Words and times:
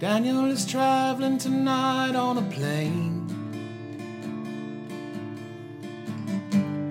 Daniel 0.00 0.46
is 0.46 0.66
traveling 0.66 1.38
tonight 1.38 2.16
on 2.16 2.36
a 2.36 2.42
plane. 2.50 3.22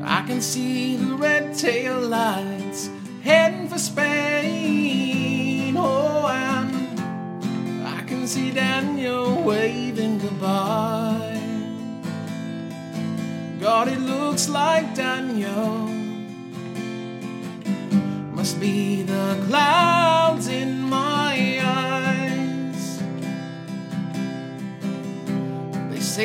I 0.02 0.22
can 0.26 0.42
see 0.42 0.96
the 0.96 1.14
red 1.16 1.54
tail 1.54 2.00
lights 2.00 2.90
heading 3.22 3.68
for 3.68 3.78
Spain. 3.78 5.76
Oh, 5.78 6.28
and 6.28 7.86
I 7.86 8.04
can 8.04 8.26
see 8.26 8.52
Daniel 8.52 9.44
waving 9.44 10.20
goodbye. 10.20 11.42
God, 13.60 13.90
it 13.90 14.00
looks 14.00 14.48
like 14.48 14.96
Daniel 14.96 15.90
must 18.32 18.60
be 18.62 19.04
the 19.04 19.44
clouds 19.48 20.48
in 20.48 20.83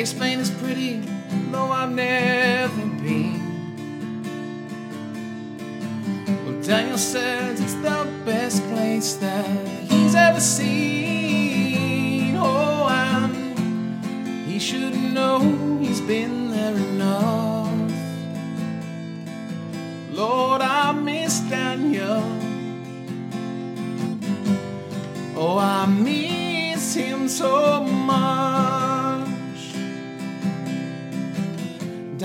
Spain 0.05 0.39
is 0.39 0.49
pretty, 0.49 1.01
though 1.51 1.71
I've 1.71 1.91
never 1.91 2.85
been. 3.03 3.39
Well, 6.45 6.61
Daniel 6.61 6.97
says 6.97 7.59
it's 7.59 7.73
the 7.75 8.07
best 8.23 8.63
place 8.69 9.15
that 9.15 9.45
he's 9.91 10.15
ever 10.15 10.39
seen. 10.39 12.37
Oh, 12.37 12.87
and 12.89 14.47
he 14.47 14.57
should 14.57 14.95
know 14.95 15.39
he's 15.81 15.99
been 15.99 16.51
there 16.51 16.75
enough. 16.75 17.91
Lord, 20.11 20.61
I 20.61 20.93
miss 20.93 21.41
Daniel. 21.41 22.23
Oh, 25.35 25.57
I 25.57 25.85
miss 25.87 26.93
him 26.95 27.27
so 27.27 27.83
much. 27.83 28.88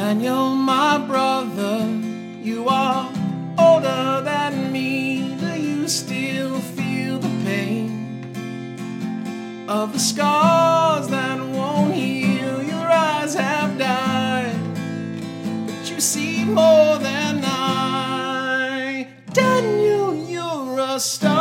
Daniel, 0.06 0.50
my 0.50 0.98
brother, 0.98 1.88
you 2.42 2.69
are 2.69 3.10
older 3.58 4.20
than 4.22 4.70
me. 4.70 5.34
Do 5.41 5.58
you 5.58 5.88
still 5.88 6.61
feel 6.61 7.19
the 7.19 7.33
pain 7.42 7.88
of 9.66 9.94
the 9.94 9.98
scars 9.98 11.08
that 11.08 11.38
won't 11.41 11.94
heal? 11.94 12.62
Your 12.62 12.86
eyes 12.86 13.33
have 13.33 13.78
died, 13.78 14.55
but 15.66 15.91
you 15.91 15.98
see 16.02 16.44
more 16.44 16.98
than 16.98 17.42
I. 17.42 19.08
Daniel, 19.33 20.14
you're 20.14 20.80
a 20.80 21.00
star 21.00 21.33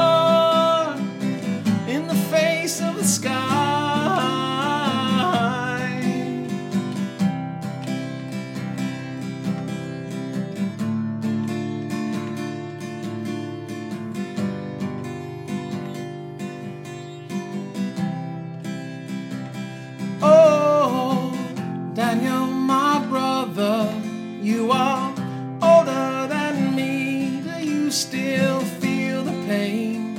still 28.43 28.65
feel 28.81 29.23
the 29.23 29.37
pain 29.47 30.17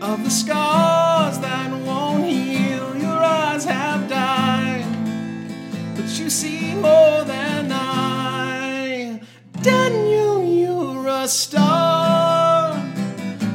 of 0.00 0.22
the 0.22 0.30
scars 0.30 1.36
that 1.40 1.68
won't 1.84 2.24
heal? 2.26 2.96
Your 2.96 3.20
eyes 3.40 3.64
have 3.64 4.08
died, 4.08 4.86
but 5.96 6.06
you 6.18 6.30
see 6.30 6.74
more 6.76 7.24
than 7.24 7.72
I. 7.72 9.20
Daniel, 9.62 10.44
you're 10.44 11.08
a 11.08 11.26
star 11.26 12.76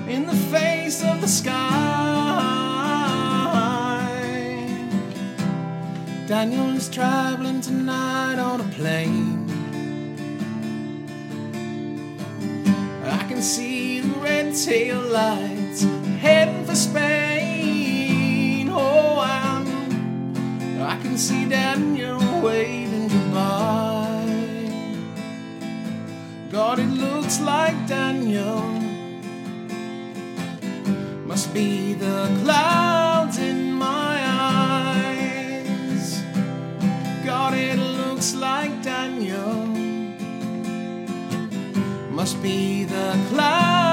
in 0.09 0.25
the 0.25 0.39
face 0.51 1.01
of 1.01 1.21
the 1.21 1.27
sky. 1.27 1.61
Daniel 6.27 6.75
is 6.75 6.89
traveling 6.89 7.61
tonight 7.61 8.39
on 8.39 8.59
a 8.59 8.69
plane. 8.75 9.54
See 13.45 13.99
the 13.99 14.19
red 14.19 14.55
tail 14.55 14.99
lights 15.01 15.83
heading 16.19 16.65
for 16.65 16.73
Spain. 16.73 18.69
Oh, 18.71 19.19
I'm, 19.19 19.67
I 20.81 20.97
can 20.99 21.15
see 21.15 21.47
Daniel 21.47 22.19
waving 22.41 23.07
goodbye. 23.07 24.25
God, 26.49 26.79
it 26.79 26.89
looks 26.89 27.39
like 27.39 27.75
Daniel 27.87 28.61
must 31.27 31.53
be 31.53 31.93
the 31.93 32.27
clouds 32.41 32.74
must 42.25 42.41
be 42.41 42.85
the 42.85 43.15
clouds. 43.29 43.84